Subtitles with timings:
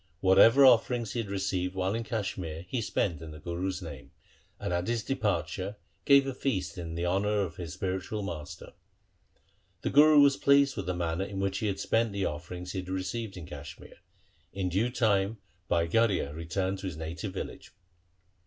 [0.19, 4.09] Whatever offerings he received while in Kashmir he spent in the Guru's name,
[4.59, 8.73] and at his departure gave a feast in honour of his spiritual master.
[9.83, 12.79] The Guru was pleased with the manner in which he had spent the offerings he
[12.79, 13.97] had received in Kashmir.
[14.51, 15.37] In due time
[15.67, 17.71] Bhai Garhia returned to his native village.